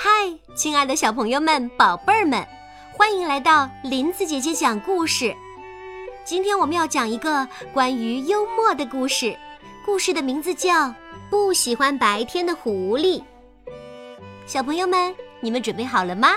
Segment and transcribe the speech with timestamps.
[0.00, 0.08] 嗨，
[0.54, 2.46] 亲爱的小朋友们、宝贝儿们，
[2.92, 5.34] 欢迎来到林子姐姐讲故事。
[6.24, 9.36] 今天我们要讲一个关于幽默的故事，
[9.84, 10.86] 故事的名字叫
[11.28, 13.18] 《不喜欢白天的狐狸》。
[14.46, 16.28] 小朋友们，你们准备好了吗？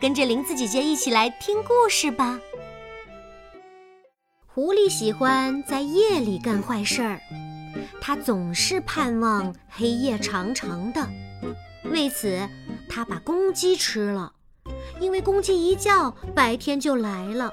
[0.00, 2.40] 跟着林子姐姐一起来听故事吧。
[4.48, 7.20] 狐狸喜欢在夜里干坏事儿，
[8.00, 11.08] 它总是盼望黑夜长长的。
[11.92, 12.48] 为此，
[12.94, 14.32] 它把公鸡吃了，
[15.00, 17.52] 因为公鸡一叫，白天就来了。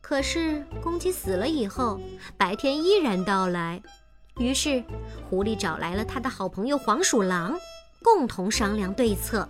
[0.00, 1.98] 可是公鸡死了以后，
[2.36, 3.82] 白天依然到来。
[4.36, 4.84] 于是，
[5.28, 7.58] 狐狸找来了他的好朋友黄鼠狼，
[8.04, 9.48] 共同商量对策。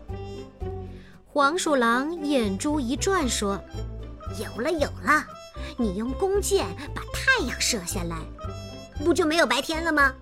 [1.27, 3.63] 黄鼠狼眼珠一转，说
[4.41, 5.23] ：“有了，有了！
[5.77, 8.17] 你用弓箭把太阳射下来，
[9.05, 10.15] 不就没有白天了吗？”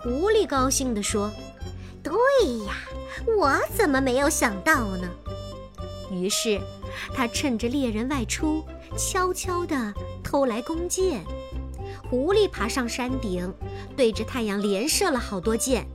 [0.00, 1.30] 狐狸高兴地说。
[2.00, 2.72] 对呀，
[3.26, 5.08] 我怎么没有想到呢？
[6.10, 6.60] 于是，
[7.12, 8.64] 他趁着猎人外出，
[8.96, 11.22] 悄悄地偷来弓箭。
[12.10, 13.52] 狐狸爬上山顶，
[13.96, 15.86] 对着太阳连射了好多箭，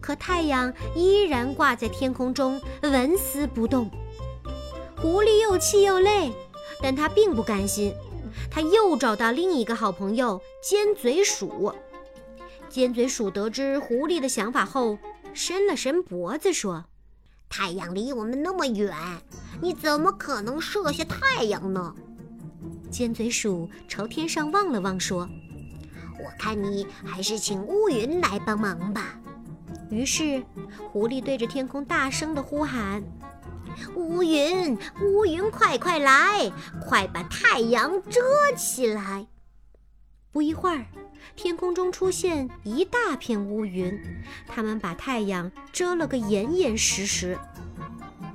[0.00, 3.88] 可太阳依然挂在天空中，纹丝不动。
[5.00, 6.32] 狐狸又气又累，
[6.80, 7.94] 但他并不甘心，
[8.50, 11.72] 他又找到另一个好朋友尖嘴鼠。
[12.68, 14.98] 尖嘴鼠得知狐狸的想法后，
[15.34, 16.84] 伸了伸脖子说
[17.48, 18.94] ：“太阳离我们那么远，
[19.60, 21.94] 你怎么可能射下太阳呢？”
[22.90, 25.28] 尖嘴鼠朝天上望了望，说
[26.22, 29.18] ：“我看你还是请乌云来帮忙吧。”
[29.90, 30.42] 于是，
[30.92, 33.02] 狐狸对着天空大声地呼喊
[33.96, 36.50] ：“乌云，乌云，快快来，
[36.86, 38.20] 快把太阳遮
[38.56, 39.26] 起来！”
[40.32, 40.84] 不一会儿。
[41.36, 43.98] 天空中出现一大片乌云，
[44.48, 47.38] 它们把太阳遮了个严严实实。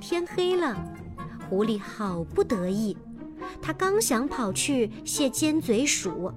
[0.00, 0.76] 天黑了，
[1.48, 2.96] 狐狸好不得意，
[3.60, 6.32] 它刚想跑去谢尖嘴鼠，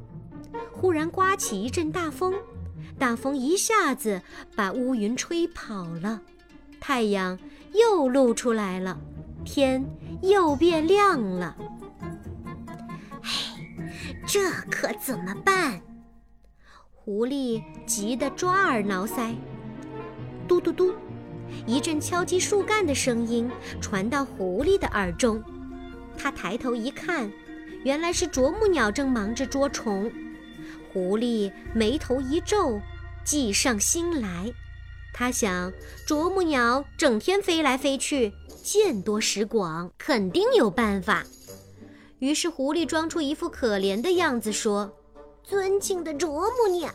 [0.71, 2.33] 忽然刮起一阵大风，
[2.99, 4.21] 大风一下子
[4.55, 6.21] 把乌云吹跑了，
[6.79, 7.39] 太阳
[7.73, 8.99] 又露出来了，
[9.45, 9.85] 天
[10.21, 11.55] 又变亮了。
[14.33, 15.81] 这可怎么办？
[16.89, 19.35] 狐狸急得抓耳挠腮，
[20.47, 20.93] 嘟嘟嘟，
[21.67, 25.43] 一阵敲击树干的声音传到狐狸的耳中。
[26.17, 27.29] 他抬头一看，
[27.83, 30.09] 原来是啄木鸟正忙着捉虫。
[30.93, 32.79] 狐狸眉头一皱，
[33.25, 34.49] 计上心来。
[35.11, 35.73] 他想，
[36.07, 38.31] 啄木鸟整天飞来飞去，
[38.63, 41.25] 见多识广，肯定有办法。
[42.21, 44.95] 于是，狐狸装出一副可怜的样子说。
[45.43, 46.93] 尊敬的啄木鸟，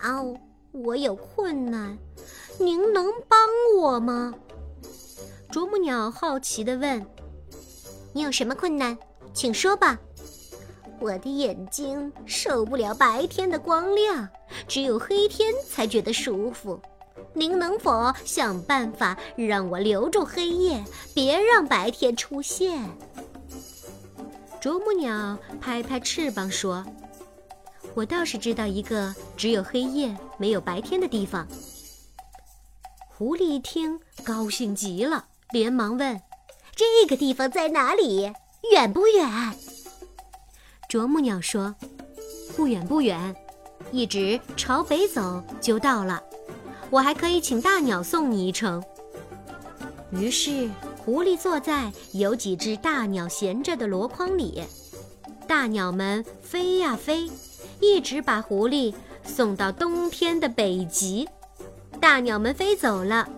[0.70, 1.98] 我有困难，
[2.60, 3.36] 您能帮
[3.76, 4.32] 我吗？
[5.50, 7.04] 啄木鸟好奇地问
[8.14, 8.96] ：“你有什么困难？
[9.34, 9.98] 请说吧。”
[11.00, 14.28] 我的眼睛受不了白天的光亮，
[14.68, 16.80] 只有黑天才觉得舒服。
[17.34, 22.88] 您能否想办法让我留住黑夜，别让白天出现？
[24.66, 26.84] 啄木鸟拍拍翅膀说。
[27.94, 31.46] 我倒是知道一个只有黑夜没有白天的地方。
[33.06, 36.20] 狐狸一听，高兴极了，连忙问
[36.74, 38.32] ：“这个地方在哪里？
[38.72, 39.30] 远不远？”
[40.90, 41.72] 啄木鸟说
[42.56, 43.36] ：“不远不远，
[43.92, 46.20] 一直朝北走就到了。
[46.90, 48.82] 我还可以请大鸟送你一程。”
[50.10, 50.68] 于是，
[51.06, 54.64] 狐狸坐在有几只大鸟闲着的箩筐里，
[55.46, 57.30] 大鸟们飞呀飞。
[57.78, 61.28] 一直把狐狸送到冬天的北极，
[62.00, 63.28] 大鸟们飞走了，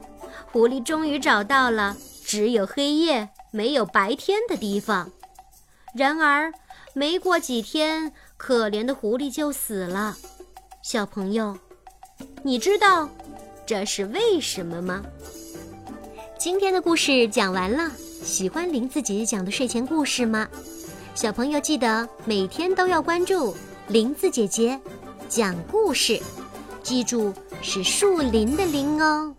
[0.51, 5.11] 狐狸终于找到了只有黑夜没有白天的地方。
[5.95, 6.51] 然而，
[6.95, 10.17] 没过几天，可怜的狐狸就死了。
[10.83, 11.59] 小朋友，
[12.43, 13.11] 你知道
[13.67, 15.03] 这是为什么吗？
[16.51, 17.93] 今天的故事讲完了，
[18.23, 20.49] 喜欢林子姐姐讲的睡前故事吗？
[21.15, 23.55] 小朋友记得每天都要关注。
[23.89, 24.81] 林子姐姐
[25.29, 26.19] 讲故事，
[26.83, 29.35] 记住是树林的林哦。